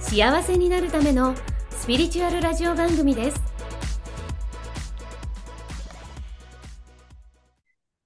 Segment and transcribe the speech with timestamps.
[0.00, 1.34] 幸せになるための
[1.70, 3.40] スピリチュアルラジオ番組です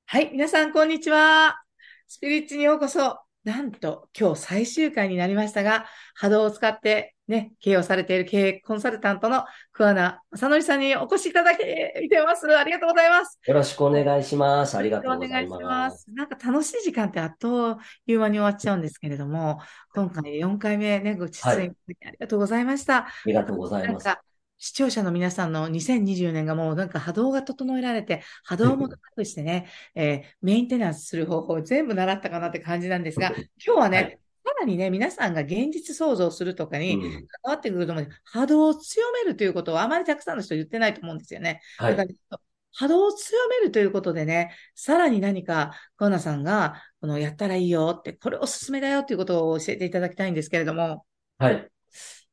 [0.06, 1.60] はい、皆さん、こんにちは。
[2.06, 3.18] スピリッチにようこそ。
[3.42, 12.47] なんと、今日最終回になりましたが、波動を使ってね、経営をされている経営コンサルタントの桑名正則さんにお越しいただいています。
[12.56, 13.38] ありがとうございます。
[13.47, 14.77] よろしくお願いします。
[14.77, 16.02] ありがとうおござい願いしまます。
[16.05, 16.10] す。
[16.12, 19.59] なんか楽しい時間ってあっという間に終わっちゃうんですけれども、
[19.95, 23.06] 今回4回目ね、ご出演いただきありがとうございました。
[23.06, 24.05] ありがとうございます。
[24.05, 24.22] なんか、
[24.59, 33.28] 視聴者の皆さんの2020年がもうなんか波動が整えられて、波動も高くしてね、えーメンテナンスする方法を全部習ったかなって感じなんですが、
[33.64, 38.09] 今日はね、はいさらにね、皆さんが現実創造するとかにうん関わってくると思うん。
[38.25, 41.61] 波動を強めるということはあまりたくさんの人言ってないと思うんですよね。
[41.78, 42.39] はいだから
[42.77, 51.06] 波動を強めるということでね、さらに何か、コーナさんが、このやったらいいよって、これおすすめだよっていうことを教えていただきたいんですけれども。
[51.39, 51.70] はい。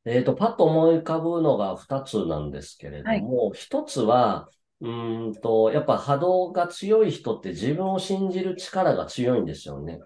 [0.05, 9.99] えっと、パッと思い浮かぶのが2つなんですけれども、1つは、うーんと、やっぱ波動が強い人って自分を信じる力が強いんですよね。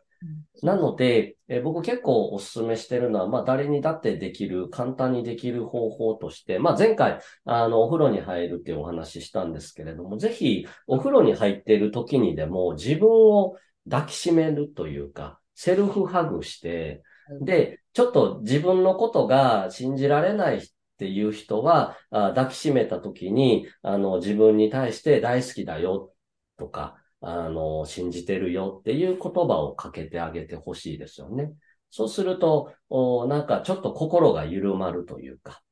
[0.64, 13.58] なので、えー僕結構お勧めしてるのは、まあ誰にだってできる、簡単にできる方法として、まあ前回、あの、お風呂に入るっていうお話ししたんですけれども、ぜひお風呂に入っている時にでも自分を
[13.90, 17.04] 抱きしめるというか、セルフハグして、
[17.42, 26.14] で、ちょっと自分のことが信じられないっていう人は、あ抱きしめた時に、あの、自分に対して大好きだよ
[26.58, 26.98] とか、
[27.28, 31.52] あの、信じてるよっていう言葉をかけてあげてほしいですよね。
[31.90, 35.64] そうすると、おなんかちょっと心が緩まるというか、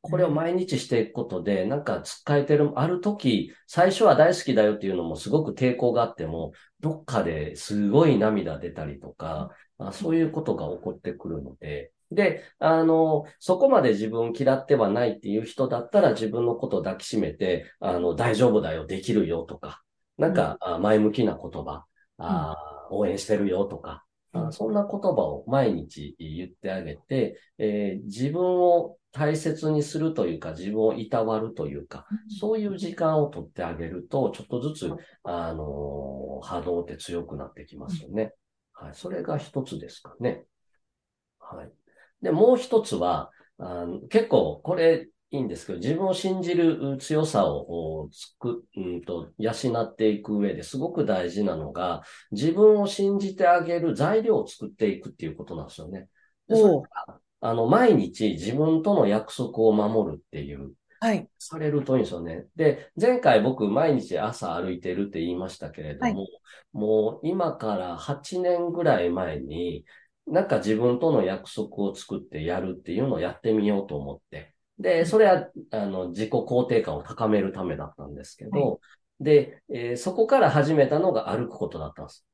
[0.00, 19.82] これを毎日していくことで、なんか使えてる、ある時、最初は大好きだよっていうのもすごく抵抗があっても、どっかですごい涙出たりとか、あそういうことが起こってくるので、で、あの、そこまで自分嫌ってはないっていう人だったら自分のことを抱きしめて、あの、大丈夫だよ、できるよとか、
[20.18, 21.84] なんか、あ前向きな言葉、
[22.18, 22.56] あ
[22.90, 34.90] 応援してるよとか、あそんな言葉を毎日言ってあげて、えー自分を大切にするというか、自分をいたわるというか、そういう時間を取ってあげると、ちょっとずつ、
[35.22, 38.34] あのー波動って強くなってきますよね。
[38.72, 38.94] はい。
[38.94, 40.44] それが一つですかね。
[41.38, 41.72] はい。
[42.22, 56.08] で、もう一つは、あの結構、これ、いいんですけど、自分を信じる強さをおつく、うんと、養っていく上ですごく大事なのが、自分を信じてあげる材料を作っていくっていうことなんですよね。
[56.50, 56.82] お
[57.40, 61.26] あの、毎日自分との約束を守るっていう、はい。
[61.38, 62.44] されるといいんですよね。
[62.54, 66.28] で、前回僕毎日朝歩いてるって言いましたけれども、はい
[66.72, 69.84] もう今から8年ぐらい前に、
[70.26, 74.51] なんか自分との約束を作ってやるっていうのをやってみようと思って。
[74.78, 78.78] で、それは、あの、自己肯定感を高めるためだったんですけど、は
[79.20, 82.26] で、えーそこから始めたのが歩くことだったんです。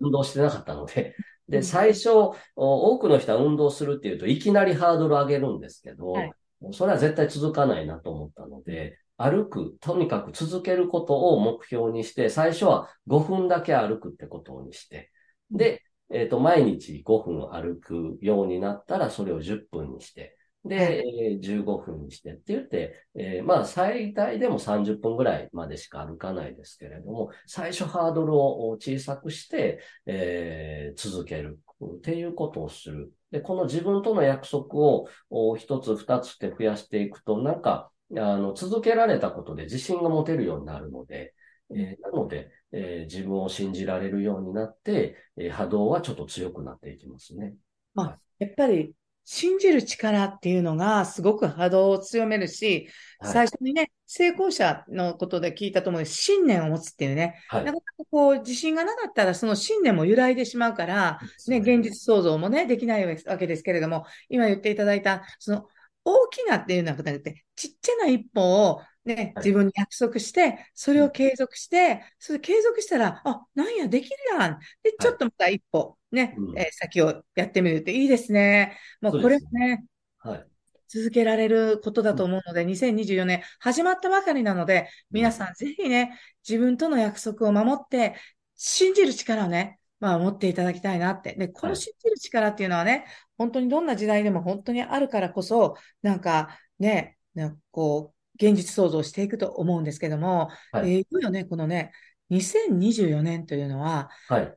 [0.00, 1.14] 運動してなかったので。
[1.48, 1.64] で、うん。
[1.64, 6.32] 最初、お多くの人は運動するっていうといきなりハードル上げるんですけど、はい。
[6.72, 15.10] それは絶対続かないなと思ったので、歩く、とにかく続けることを目標にして、最初は5分だけ歩くってことにして、
[15.50, 20.36] で、えっ、と、毎日5分歩くようになったら、それを10分にして、
[20.68, 33.12] で、えー15分にしてって言って、えーまあ、最大でも30分ぐらいまでしか歩かないですけれども、最初ハードルを小さくして、えー続けるっていうことをする。
[33.30, 41.34] で、この自分との約束をお一つ二つって増やしていくと、なんか、あの、続けられたことで自信が持てるようになるので、
[41.70, 47.54] えーなので、えー自分を信じられるようになって、えー波動はちょっと強くなっていきますね。
[47.94, 48.92] まあ、やっぱり、
[49.28, 52.88] 信じる力っていうのがすごく波動を強めるし、
[53.18, 53.32] はい。
[53.32, 56.04] 最初にね、成功者のことで聞いたと思う。
[56.04, 57.64] 信念を持つっていうね、はい。
[57.64, 61.18] なかなかこう、自信がなかったらその信念も揺らいでしまうから、
[61.48, 65.66] ね、現実創造もね、できないわけですけれども、今言っていただいた、その、
[66.06, 74.58] 大きなっていうのはなくて、ちっちゃな一歩をね、はい自分に約束して、それを継続して、それ継続したら、あ、なんや、できるやん。
[74.82, 78.76] で、ちょっとまた一歩、ね、うんえー先をやってみるっていいですね。
[79.00, 79.84] もうこれもね、
[80.18, 80.46] はい。
[80.88, 86.18] 続けられることだと思うので、2024年始まったばかりなので、皆さんぜひね、
[86.48, 88.16] 自分との約束を守って、
[88.54, 91.34] 信じる力をね、まあ持っていただきたいなって。
[91.34, 93.06] で、この信じる力っていうのはね、
[93.38, 101.92] 本当にどんな時代でも本当にあるからこそ、なんかね、なんかこう、現実創造していくと思うんですけども、はい、えー、いよね、このね、
[102.30, 104.56] 2024年というのは、はい。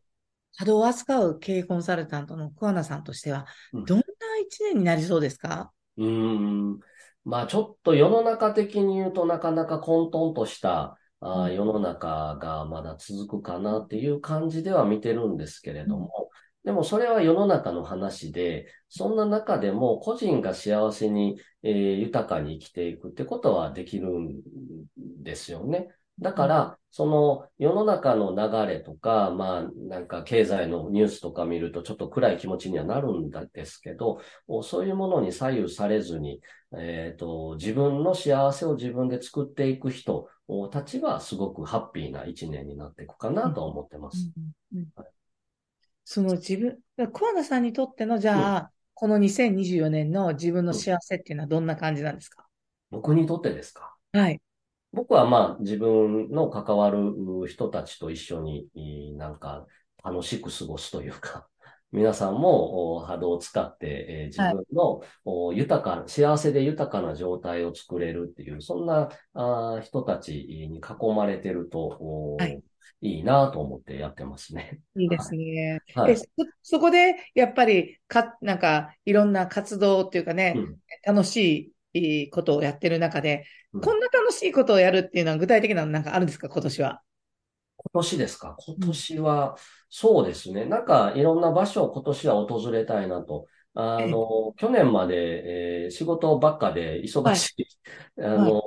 [0.57, 4.03] 波動を扱う経営コンサルタントの桑名さんとしては、どんな
[4.45, 6.79] 一年になりそうですか、うん、ん。
[7.23, 16.29] まあちょっと世の中的に言うとなかなか混沌としたあ世の中がまだ続くかなっていう感じでは見てるんですけれども、
[16.63, 24.41] でもそれは世の中の話で、そんな中でも個人が幸せに、えー、豊かに生きていくってことはできるん
[24.97, 25.89] ですよね。
[26.19, 34.19] だから、その世の中の流れとか、まあなんか経済のニュースとか見るとちょっと暗い気持ちにはなるんですけど、
[34.63, 36.41] そういうものに左右されずに、
[36.77, 40.27] えっ、ー、と、自分の幸せを自分で作っていく人
[40.71, 44.31] たちはすごくハッピーな一年になっていくかなと思ってます。
[46.05, 46.79] その自分、
[47.11, 52.47] 桑名さんにとっての、じゃあ、うん、この2024年の自分の幸せっていうのはどんな感じなんですか、
[52.89, 53.95] 僕にとってですか？
[54.11, 54.41] はい。
[54.91, 57.13] 僕はまあ自分の関わる
[57.47, 59.65] 人たちと一緒になんか
[60.03, 61.47] 楽しく過ごすというか、
[61.91, 70.33] 皆さんも波動を使って、えー、自分の、はい、豊か、幸せで豊かな状態を作れるっていう、そんなあ人たち
[70.71, 72.61] に囲まれてると、はい、
[73.01, 74.79] いいなと思ってやってますね。
[74.97, 75.81] いいですね。
[75.95, 76.25] はい、そ
[76.61, 87.01] そこで、やっぱり、か、なんか、いろんな活動っていうかね、うん、楽しいことをやってる中で、うん、こんな楽しいことをやるっていうのは具体的なのなんかあるんですか、今年は。
[87.77, 88.55] 今年ですか？
[88.59, 89.55] 今年は、
[89.89, 90.65] そうですね。
[90.65, 93.47] なんか、いろんな場所を今年は訪れたいなと。
[93.73, 98.21] あの、去年まで、えー、仕事ばっかで忙しい。
[98.21, 98.61] はい、 あの、は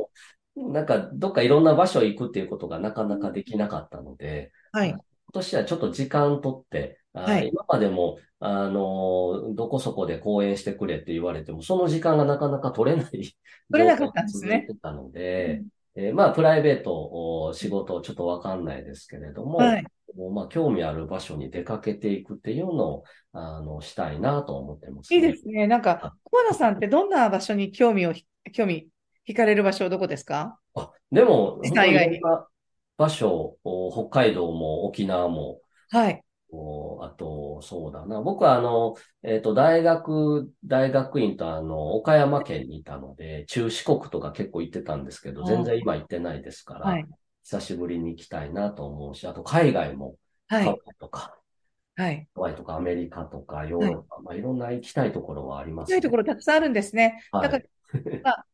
[0.57, 4.91] い、なんか、どっかいろんな場所行くっていうことがなかなかできなかったので、はい。
[4.91, 5.01] 今
[5.35, 13.11] 年はちょっと時間とって、はい、今までも、あの、どこそこで講演してくれって言われても、その時間がなかなか取れない。
[13.71, 14.67] 取れなかったんですね。
[14.83, 19.85] たので、うんえー、まあ、プライベート、仕事、ちょっとわかんないですけれども、はい、
[20.35, 25.69] まあ、興味ある場所に出かけていくっていうのを、あの、したいなと思ってます、ね、いいですね。
[25.69, 28.15] なんか、小原さんってどんな場所に興味を、
[28.53, 28.89] 興味、
[29.29, 30.59] 惹かれる場所はどこですか？
[30.75, 32.21] あ、でも、以外に。
[32.97, 33.57] 場所、
[33.93, 35.61] 北海道も沖縄も、
[35.91, 36.23] はい。
[37.01, 38.21] あと、そうだな。
[38.21, 47.07] 僕はあの、えっ、ー、と、大学、大学院とあの、岡山県にいたので、中四国とか結構行ってたんですけど、全然今行ってないですから、はい、
[47.45, 50.17] 久しぶりに行きたいなと思うし、あと海外も、
[50.49, 50.77] はい。
[50.99, 51.39] とか、
[51.97, 52.29] はい。
[52.35, 55.97] ハワイとかアメリカとかヨーロッパ、はい、まあいろんな行きたいところはあります、ね。
[55.97, 57.23] 行きたいところたくさんあるんですね。
[57.31, 58.47] はい、だから、まあ、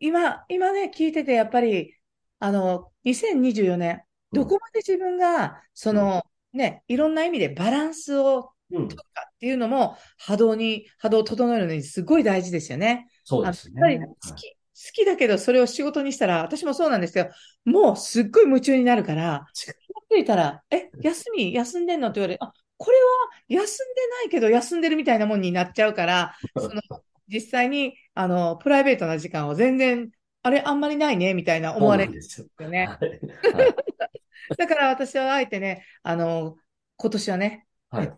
[0.00, 1.94] 今、今ね、聞いててやっぱり、
[2.38, 4.02] あの、2024年、
[4.32, 9.02] どこまで自分が、その、うんね、いろんな意味でバランスを取るか
[9.34, 13.06] っていうのも、うん、波動に、波動を整えるのにすごい大事ですよね。
[13.24, 13.74] そうですね。
[13.94, 14.56] やっぱり好き、好
[14.92, 17.30] きだけどそれを仕事にしたら、私もそうなんですけど、
[17.64, 19.74] もうすっごい夢中になるから、気が
[20.10, 26.80] ついたら、え、休み、休んでんのって言われて、あ、これは休んでないけど休んでるみたいなもんになっちゃうから、その、
[27.28, 30.10] 実際に、あの、プライベートな時間を全然、
[30.42, 32.88] あれ、あんまりないね、みたいな思われるんですよね。
[34.48, 36.56] は いだから私はあえてね、あの、
[36.96, 38.12] 今年はね、はい、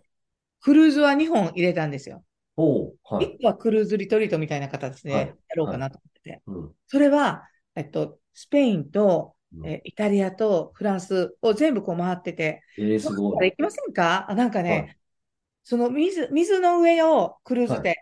[0.61, 2.25] クルーズは2本入れたんですよ。
[2.57, 6.31] おはい、1個はクルーズリトリートみたいな形でやろうかなと思ってて。
[6.45, 6.59] はい。
[6.59, 12.63] はい、それは、えっと、スペインと、うん、えイタリアとフランスを全部こう回ってて。
[12.77, 13.51] えー、すごい。
[13.51, 14.31] 行きませんか？
[14.31, 14.99] あなんかね、
[15.63, 17.95] その水、水の上をクルーズで、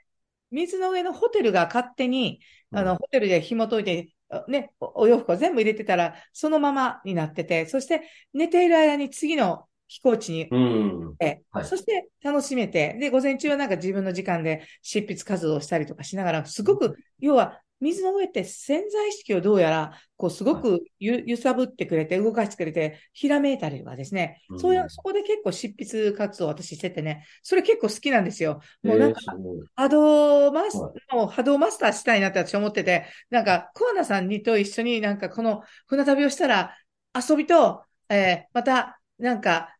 [0.50, 2.40] 水の上のホテルが勝手に、
[2.70, 4.15] あの、ホテルで紐解いて
[4.48, 8.02] ね、お洋服を全部入れてたら、そのままになってて、そして
[8.32, 11.16] 寝ている間に次の飛行地に、うん。
[11.52, 28.60] はい、そして楽しめて、で、午前中はなんか自分の時間で執筆活動をしたりとかしながら、すごく、要は水の上って潜在意識をどうやら、こう、すごくゆ、揺さぶってくれて、動かしてくれて、ひらめいたりはですね、うん、そういう、そこで結構執筆活動を私しててね、それ結構好きなんですよ。
[28.82, 29.20] もうなんか、
[29.74, 30.78] 波動マス、
[31.12, 36.76] もう波動マスターしたいなって私思ってて、なんか、桑名さんにと一緒になんかこの船旅をしたら、
[37.14, 39.76] 遊びと、えー、また、なんか、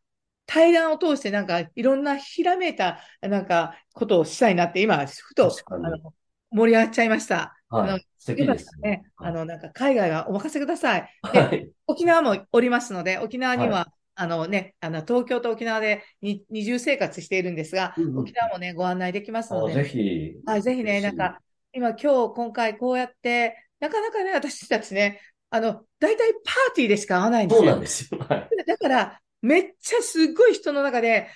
[0.47, 6.13] 対談を通してなんかいろんなひらめいたなんかことをしたいなって今、ふとあの
[6.51, 7.56] 盛り上がっちゃいました。
[7.69, 7.89] はい。
[7.89, 9.03] あの素敵ですね。
[9.17, 11.09] あの、なんか海外はお任せください。
[11.21, 11.69] はい。
[11.87, 19.73] 沖縄もおりますので、沖縄には、はい、あのね、あの、東京と沖縄で二重生活しているんですが、うんうん、沖縄もね、ご案内できますので。
[19.73, 20.33] ぜひ。
[20.45, 21.39] はい、ぜひね、なんか、
[21.73, 27.61] 今、今日、今回、こうやって、なかなかね、私たちね、あの、大体パーティーでしか会わないんですよ。
[27.61, 28.19] そうなんですよ。
[28.19, 28.49] はい。
[28.65, 31.27] だから、めっちゃすっごい人の中で、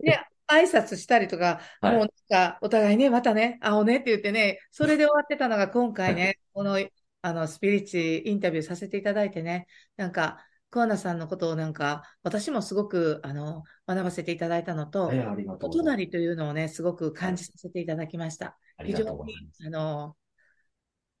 [0.00, 6.78] ね、挨拶したりとか、はい、もうなんか、お互いね、またね、会おうねって言ってね、それで終わってたのが 今回ね、はい、この、
[7.22, 9.66] あの、スピリッチインタビューさせていただいてね、
[9.96, 18.56] なんか、桑名さんのことをなんか、私もすごく、あの、学ばせていただいたのと、えー、お隣というのをね、すごく感じさせていただきました。
[18.76, 19.34] はい、非常に、
[19.66, 20.16] あの、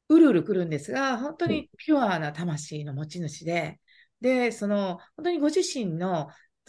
[0.08, 3.80] うるうるくるんですが、本当にピュアな魂の持ち主で、
[4.20, 6.28] で、その、本当にご自身の、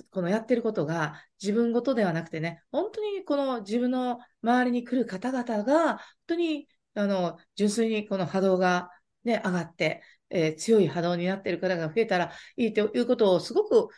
[0.10, 8.90] このやってることが自分ごとではなくてね、本当にこの自分の周りに来る方々が、本当に、あの、純粋にこの波動が
[9.24, 13.90] ね、上がって、えー、強い波動になっている方が増えたらいいということをすごく、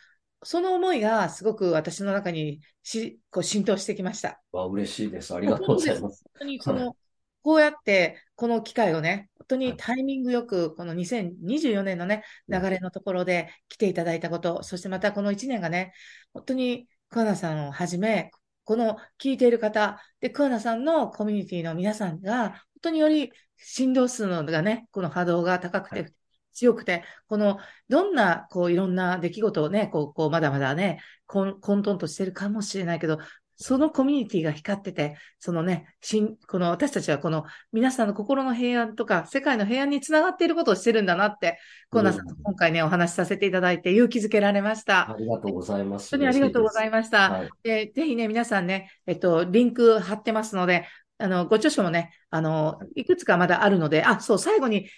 [0.42, 4.42] その思いがすごく私の中にしこう浸透してきました。
[4.52, 5.34] わ、嬉しいです。
[5.34, 6.24] ありがとうございます。
[6.24, 6.96] 本当にこの、
[7.44, 15.92] こうやって、この機会をね、本当にタイミングよく、この2024年のね、流れのところで来ていただいたこと、そしてまたこの1年がね、
[16.32, 18.30] 本当に桑名さんをはじめ、
[18.64, 26.14] この聞いている方、で、桑名さんのコミュニティの皆さんが、本当により振動数のがね、この波動が高くて、
[26.54, 27.58] 強くて、この、
[27.90, 33.18] どんな、こう、いろんな出来事をね、こう、こうまだまだね、混沌としてるかもしれないけど、
[33.56, 41.58] そのコミュニティが光ってて、そのね、しこの私たちはこの皆さんの心の平安とか世界の平安につながっていることをしてるんだなって、
[41.90, 45.10] コーナーさんと今回ね、お話しさせていただいて勇気づけられました。
[45.10, 46.10] ありがとうございます。
[46.10, 47.30] 本当にありがとうございました。
[47.30, 50.86] はい、でぜひね、皆さんね、えっと、リンク貼ってますので、
[51.18, 54.88] あの、ご著書もね、あの、いくつかまだあるので、あ、そう、最後に、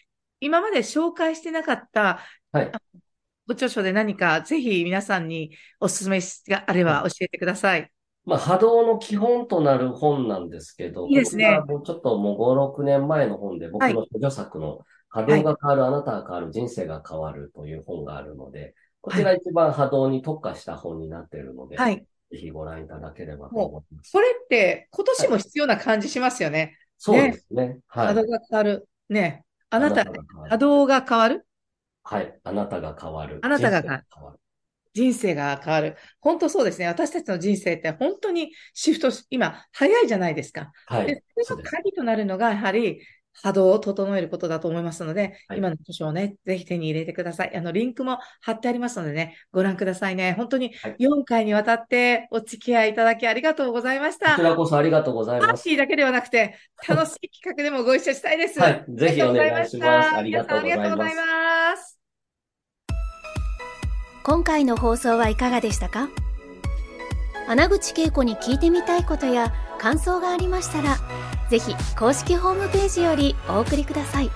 [0.41, 2.21] 今まで紹介してなかった、
[2.53, 2.73] はい、
[3.47, 7.93] ご著書で何か、ぜひ皆さんにお勧めがあれば教えてください。
[8.27, 11.61] まあ、波動の基本となる本なんですけど、いいですね。
[11.67, 22.05] もうちょっともう5、6年前の本で、僕の著作の波動が変わる、はい、あなたが変わる、人生が変わるという本があるので、こちら一番波動に特化した本になっているので、はい。
[22.33, 24.11] ぜひご覧いただければと思います。
[24.11, 26.59] それって今年も必要な感じしますよね。
[26.61, 27.79] はい、そうですね。
[27.87, 28.07] はい。
[28.09, 28.89] 波動が変わる。
[29.09, 29.45] ね。
[29.71, 30.05] あなた、
[30.49, 31.47] 波動が変わる
[32.03, 32.37] はい。
[32.43, 33.39] あなたが変わる。
[33.43, 33.91] あなたが変
[34.25, 34.39] わる。
[34.97, 35.97] 人生が変わる。
[36.23, 36.87] 本当そうですね。
[36.87, 40.73] 私たちの人生って本当にシフト、今、早いじゃないですか。
[40.87, 41.07] はい。
[41.07, 43.03] で、その鍵となるのが、やはり、
[43.43, 47.55] 波動を整えることだと思いますので、はい、今の図書をね、ぜひ手に入れてください。
[47.55, 50.33] あの、リンクも貼ってありますのでね、ご覧くださいね。
[50.33, 54.31] 本当に4回にわたってお付き合いいただきありがとうございました。
[54.31, 55.49] こちらこそありがとうございます。
[55.49, 56.57] パーティーだけではなくて、
[56.89, 58.59] 楽しい企画でもご一緒したいです。
[58.59, 60.17] はい、ぜひお願いします。
[60.17, 61.56] ありがとうございます。
[64.27, 66.09] 今回の放送はいかがでしたか？
[67.47, 70.97] 穴口恵子に聞いてみたいことや感想がありましたら、
[71.49, 74.33] ぜひ公式ホームページよりお送りください。